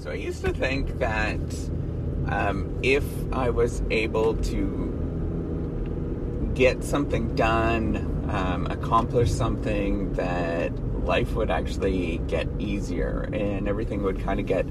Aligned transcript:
So 0.00 0.10
I 0.10 0.14
used 0.14 0.42
to 0.46 0.54
think 0.54 0.98
that 1.00 1.38
um, 2.28 2.78
if 2.82 3.04
I 3.34 3.50
was 3.50 3.82
able 3.90 4.34
to 4.34 6.50
get 6.54 6.82
something 6.82 7.34
done, 7.34 8.24
um, 8.30 8.66
accomplish 8.68 9.30
something, 9.30 10.14
that 10.14 10.72
life 11.04 11.34
would 11.34 11.50
actually 11.50 12.16
get 12.28 12.48
easier 12.58 13.28
and 13.34 13.68
everything 13.68 14.02
would 14.02 14.24
kind 14.24 14.40
of 14.40 14.46
get 14.46 14.64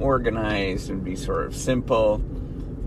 organized 0.00 0.90
and 0.90 1.04
be 1.04 1.14
sort 1.14 1.46
of 1.46 1.54
simple. 1.54 2.14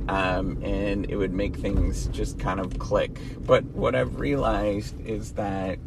Um, 0.10 0.62
and 0.62 1.10
it 1.10 1.16
would 1.16 1.34
make 1.34 1.56
things 1.56 2.08
just 2.08 2.40
kind 2.40 2.60
of 2.60 2.78
click. 2.78 3.22
But 3.40 3.64
what 3.64 3.96
I've 3.96 4.20
realized 4.20 5.00
is 5.00 5.32
that 5.34 5.80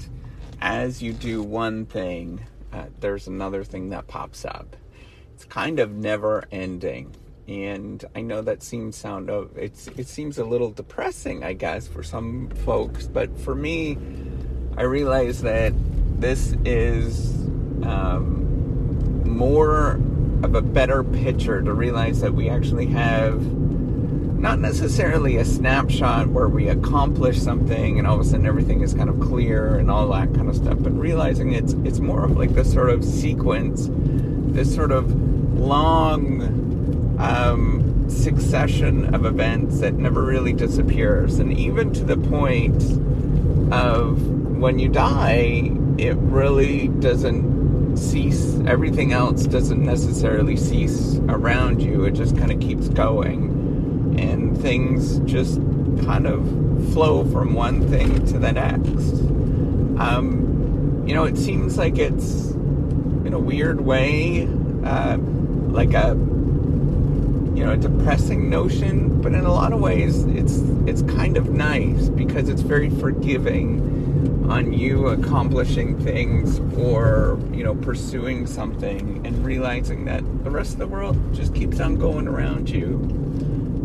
as 0.58 1.02
you 1.02 1.12
do 1.12 1.42
one 1.42 1.84
thing, 1.84 2.40
uh, 2.72 2.86
there's 3.00 3.26
another 3.26 3.62
thing 3.62 3.90
that 3.90 4.08
pops 4.08 4.46
up 4.46 4.74
it's 5.34 5.44
kind 5.44 5.78
of 5.80 5.92
never 5.92 6.44
ending. 6.50 7.14
And 7.48 8.04
I 8.14 8.20
know 8.20 8.42
that 8.42 8.62
seems 8.62 8.96
sound 8.96 9.30
of 9.30 9.56
it's 9.56 9.88
it 9.96 10.06
seems 10.06 10.38
a 10.38 10.44
little 10.44 10.70
depressing, 10.70 11.42
I 11.42 11.54
guess, 11.54 11.88
for 11.88 12.02
some 12.02 12.48
folks, 12.64 13.06
but 13.06 13.36
for 13.40 13.54
me, 13.54 13.98
I 14.76 14.82
realize 14.82 15.42
that 15.42 15.72
this 16.20 16.54
is 16.64 17.34
um, 17.84 19.22
more 19.28 20.00
of 20.44 20.54
a 20.54 20.62
better 20.62 21.02
picture 21.02 21.60
to 21.62 21.72
realize 21.72 22.20
that 22.20 22.32
we 22.32 22.48
actually 22.48 22.86
have 22.86 23.40
not 24.42 24.58
necessarily 24.58 25.36
a 25.36 25.44
snapshot 25.44 26.26
where 26.26 26.48
we 26.48 26.68
accomplish 26.68 27.40
something 27.40 27.98
and 27.98 28.08
all 28.08 28.16
of 28.16 28.20
a 28.20 28.24
sudden 28.24 28.44
everything 28.44 28.80
is 28.82 28.92
kind 28.92 29.08
of 29.08 29.20
clear 29.20 29.76
and 29.76 29.88
all 29.90 30.08
that 30.08 30.34
kind 30.34 30.48
of 30.48 30.56
stuff, 30.56 30.76
but 30.80 30.92
realizing 30.92 31.52
it's 31.52 31.74
it's 31.84 32.00
more 32.00 32.24
of 32.24 32.36
like 32.36 32.50
this 32.50 32.72
sort 32.72 32.90
of 32.90 33.04
sequence, 33.04 33.88
this 34.52 34.74
sort 34.74 34.92
of 34.92 35.10
long 35.58 37.16
um, 37.18 38.08
succession 38.10 39.14
of 39.14 39.24
events 39.24 39.80
that 39.80 39.94
never 39.94 40.22
really 40.22 40.52
disappears. 40.52 41.38
And 41.38 41.56
even 41.56 41.92
to 41.94 42.04
the 42.04 42.16
point 42.16 42.82
of 43.72 44.26
when 44.58 44.78
you 44.78 44.88
die, 44.88 45.70
it 45.98 46.16
really 46.16 46.88
doesn't 46.88 47.96
cease. 47.96 48.58
Everything 48.66 49.12
else 49.12 49.44
doesn't 49.44 49.82
necessarily 49.82 50.56
cease 50.56 51.16
around 51.28 51.82
you, 51.82 52.04
it 52.04 52.12
just 52.12 52.36
kind 52.36 52.52
of 52.52 52.60
keeps 52.60 52.88
going. 52.88 53.50
And 54.18 54.60
things 54.60 55.18
just 55.20 55.56
kind 56.04 56.26
of 56.26 56.44
flow 56.92 57.24
from 57.24 57.54
one 57.54 57.88
thing 57.88 58.24
to 58.26 58.38
the 58.38 58.52
next. 58.52 59.14
Um, 59.98 61.04
you 61.06 61.14
know, 61.14 61.24
it 61.24 61.36
seems 61.36 61.78
like 61.78 61.98
it's 61.98 62.52
in 63.24 63.34
a 63.34 63.38
weird 63.38 63.80
way. 63.80 64.48
Uh, 64.84 65.16
like 65.72 65.94
a 65.94 66.08
you 67.54 67.64
know 67.64 67.72
a 67.72 67.76
depressing 67.76 68.50
notion 68.50 69.20
but 69.22 69.34
in 69.34 69.44
a 69.44 69.52
lot 69.52 69.72
of 69.72 69.80
ways 69.80 70.24
it's 70.24 70.58
it's 70.86 71.02
kind 71.02 71.36
of 71.36 71.50
nice 71.50 72.08
because 72.10 72.48
it's 72.48 72.62
very 72.62 72.90
forgiving 72.90 74.46
on 74.50 74.72
you 74.72 75.08
accomplishing 75.08 75.98
things 76.00 76.60
or 76.78 77.38
you 77.52 77.62
know 77.62 77.74
pursuing 77.74 78.46
something 78.46 79.24
and 79.26 79.44
realizing 79.44 80.04
that 80.04 80.22
the 80.44 80.50
rest 80.50 80.72
of 80.72 80.78
the 80.78 80.86
world 80.86 81.16
just 81.34 81.54
keeps 81.54 81.80
on 81.80 81.96
going 81.96 82.26
around 82.26 82.68
you 82.68 82.96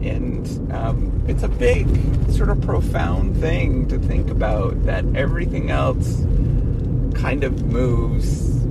and 0.03 0.72
um, 0.73 1.23
it's 1.27 1.44
a 1.44 1.47
big 1.47 1.88
sort 2.31 2.49
of 2.49 2.61
profound 2.61 3.35
thing 3.38 3.88
to 3.88 3.97
think 3.99 4.29
about 4.29 4.85
that 4.85 5.05
everything 5.16 5.72
else 5.72 6.25
kind 7.13 7.44
of 7.44 7.66
moves 7.66 8.66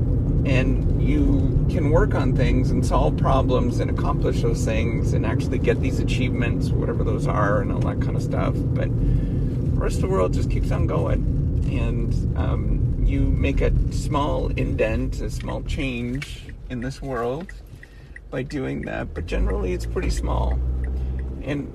and 0.47 1.03
you 1.03 1.67
can 1.69 1.91
work 1.91 2.15
on 2.15 2.35
things 2.35 2.71
and 2.71 2.87
solve 2.87 3.17
problems 3.17 3.81
and 3.81 3.91
accomplish 3.91 4.43
those 4.43 4.65
things 4.65 5.13
and 5.13 5.27
actually 5.27 5.59
get 5.59 5.81
these 5.81 5.99
achievements, 5.99 6.69
whatever 6.69 7.03
those 7.03 7.27
are, 7.27 7.61
and 7.61 7.73
all 7.73 7.81
that 7.81 8.01
kind 8.01 8.15
of 8.15 8.23
stuff. 8.23 8.55
But 8.55 8.89
the 8.89 9.81
rest 9.81 9.97
of 9.97 10.03
the 10.03 10.09
world 10.09 10.35
just 10.35 10.49
keeps 10.49 10.71
on 10.71 10.87
going, 10.87 11.65
and 11.69 12.39
um, 12.39 12.97
you 13.05 13.23
make 13.23 13.61
a 13.61 13.73
small 13.93 14.47
indent, 14.53 15.21
a 15.21 15.31
small 15.31 15.63
change 15.65 16.45
in 16.71 16.81
this 16.81 17.03
world 17.03 17.53
by 18.31 18.45
doing 18.45 18.83
that. 18.83 19.15
But 19.15 19.27
generally, 19.27 19.73
it's 19.73 19.87
pretty 19.87 20.11
small, 20.11 20.53
and 21.43 21.73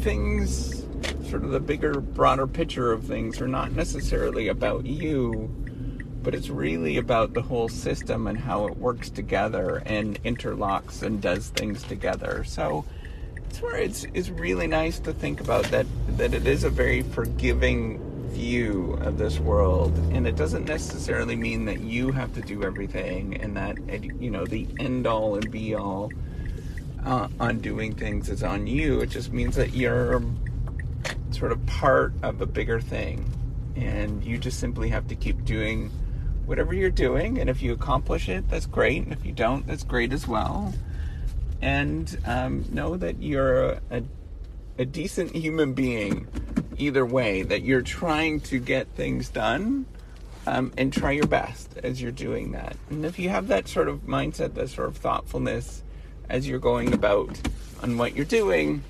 things, 0.00 0.84
sort 1.30 1.44
of 1.44 1.50
the 1.50 1.60
bigger, 1.60 1.98
broader 1.98 2.46
picture 2.46 2.92
of 2.92 3.04
things, 3.04 3.40
are 3.40 3.48
not 3.48 3.72
necessarily 3.72 4.48
about 4.48 4.84
you 4.84 5.61
but 6.22 6.34
it's 6.34 6.48
really 6.48 6.96
about 6.96 7.34
the 7.34 7.42
whole 7.42 7.68
system 7.68 8.26
and 8.26 8.38
how 8.38 8.66
it 8.66 8.76
works 8.76 9.10
together 9.10 9.82
and 9.86 10.22
interlocks 10.24 11.02
and 11.02 11.20
does 11.20 11.48
things 11.48 11.82
together. 11.82 12.44
So 12.44 12.84
it's 13.48 13.60
where 13.60 13.76
it's 13.76 14.04
it's 14.14 14.30
really 14.30 14.66
nice 14.66 14.98
to 15.00 15.12
think 15.12 15.40
about 15.40 15.64
that 15.66 15.86
that 16.16 16.32
it 16.34 16.46
is 16.46 16.64
a 16.64 16.70
very 16.70 17.02
forgiving 17.02 18.00
view 18.32 18.98
of 19.02 19.18
this 19.18 19.38
world. 19.38 19.96
And 20.12 20.26
it 20.26 20.36
doesn't 20.36 20.64
necessarily 20.64 21.36
mean 21.36 21.66
that 21.66 21.80
you 21.80 22.12
have 22.12 22.32
to 22.34 22.40
do 22.40 22.64
everything 22.64 23.36
and 23.40 23.56
that 23.56 23.76
you 24.20 24.30
know 24.30 24.46
the 24.46 24.66
end 24.78 25.06
all 25.06 25.34
and 25.34 25.50
be 25.50 25.74
all 25.74 26.10
uh, 27.04 27.28
on 27.40 27.58
doing 27.58 27.94
things 27.94 28.28
is 28.28 28.42
on 28.42 28.66
you. 28.66 29.00
It 29.00 29.10
just 29.10 29.32
means 29.32 29.56
that 29.56 29.74
you're 29.74 30.22
sort 31.30 31.52
of 31.52 31.64
part 31.66 32.12
of 32.22 32.40
a 32.40 32.46
bigger 32.46 32.80
thing. 32.80 33.30
And 33.76 34.22
you 34.22 34.38
just 34.38 34.60
simply 34.60 34.88
have 34.90 35.08
to 35.08 35.14
keep 35.14 35.44
doing 35.44 35.90
whatever 36.46 36.74
you're 36.74 36.90
doing. 36.90 37.38
And 37.38 37.48
if 37.48 37.62
you 37.62 37.72
accomplish 37.72 38.28
it, 38.28 38.48
that's 38.48 38.66
great. 38.66 39.04
And 39.04 39.12
if 39.12 39.24
you 39.24 39.32
don't, 39.32 39.66
that's 39.66 39.84
great 39.84 40.12
as 40.12 40.26
well. 40.26 40.74
And 41.60 42.18
um, 42.26 42.64
know 42.70 42.96
that 42.96 43.22
you're 43.22 43.78
a, 43.90 44.02
a, 44.78 44.84
decent 44.84 45.34
human 45.34 45.74
being 45.74 46.26
either 46.76 47.06
way, 47.06 47.42
that 47.42 47.62
you're 47.62 47.82
trying 47.82 48.40
to 48.40 48.58
get 48.58 48.88
things 48.88 49.28
done. 49.28 49.86
Um, 50.44 50.72
and 50.76 50.92
try 50.92 51.12
your 51.12 51.28
best 51.28 51.78
as 51.84 52.02
you're 52.02 52.10
doing 52.10 52.50
that. 52.50 52.76
And 52.90 53.04
if 53.06 53.16
you 53.16 53.28
have 53.28 53.46
that 53.46 53.68
sort 53.68 53.88
of 53.88 54.00
mindset, 54.08 54.54
that 54.54 54.70
sort 54.70 54.88
of 54.88 54.96
thoughtfulness 54.96 55.84
as 56.28 56.48
you're 56.48 56.58
going 56.58 56.92
about 56.92 57.38
on 57.80 57.96
what 57.96 58.16
you're 58.16 58.24
doing, 58.24 58.82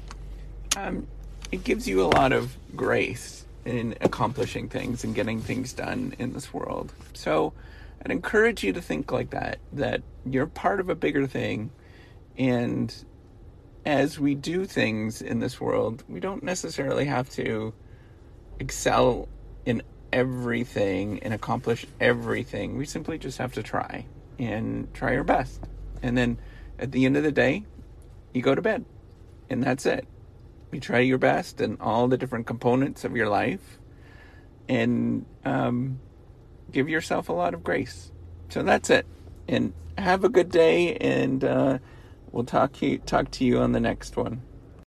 um, 0.78 1.06
it 1.50 1.62
gives 1.62 1.86
you 1.86 2.02
a 2.02 2.08
lot 2.08 2.32
of 2.32 2.56
grace 2.74 3.44
in 3.64 3.94
accomplishing 4.00 4.68
things 4.68 5.04
and 5.04 5.14
getting 5.14 5.40
things 5.40 5.72
done 5.72 6.14
in 6.18 6.32
this 6.32 6.52
world. 6.52 6.92
So 7.14 7.52
I'd 8.04 8.10
encourage 8.10 8.64
you 8.64 8.72
to 8.72 8.82
think 8.82 9.12
like 9.12 9.30
that, 9.30 9.58
that 9.72 10.02
you're 10.26 10.46
part 10.46 10.80
of 10.80 10.88
a 10.88 10.94
bigger 10.94 11.26
thing. 11.26 11.70
And 12.36 12.94
as 13.86 14.18
we 14.18 14.34
do 14.34 14.64
things 14.64 15.22
in 15.22 15.38
this 15.38 15.60
world, 15.60 16.02
we 16.08 16.20
don't 16.20 16.42
necessarily 16.42 17.04
have 17.04 17.30
to 17.30 17.72
excel 18.58 19.28
in 19.64 19.82
everything 20.12 21.20
and 21.22 21.32
accomplish 21.32 21.86
everything. 22.00 22.76
We 22.76 22.84
simply 22.84 23.18
just 23.18 23.38
have 23.38 23.52
to 23.54 23.62
try 23.62 24.06
and 24.38 24.92
try 24.92 25.16
our 25.16 25.24
best. 25.24 25.60
And 26.02 26.18
then 26.18 26.38
at 26.78 26.90
the 26.90 27.06
end 27.06 27.16
of 27.16 27.22
the 27.22 27.32
day, 27.32 27.64
you 28.34 28.42
go 28.42 28.54
to 28.54 28.62
bed. 28.62 28.84
And 29.48 29.62
that's 29.62 29.86
it 29.86 30.06
you 30.72 30.80
try 30.80 31.00
your 31.00 31.18
best 31.18 31.60
in 31.60 31.76
all 31.80 32.08
the 32.08 32.16
different 32.16 32.46
components 32.46 33.04
of 33.04 33.16
your 33.16 33.28
life 33.28 33.78
and 34.68 35.26
um, 35.44 36.00
give 36.70 36.88
yourself 36.88 37.28
a 37.28 37.32
lot 37.32 37.54
of 37.54 37.62
grace. 37.62 38.10
So 38.48 38.62
that's 38.62 38.90
it. 38.90 39.06
And 39.48 39.72
have 39.98 40.24
a 40.24 40.28
good 40.28 40.50
day, 40.50 40.96
and 40.96 41.44
uh, 41.44 41.78
we'll 42.30 42.44
talk 42.44 42.72
to 42.74 42.86
you, 42.86 42.98
talk 42.98 43.30
to 43.32 43.44
you 43.44 43.58
on 43.58 43.72
the 43.72 43.80
next 43.80 44.16
one. 44.16 44.42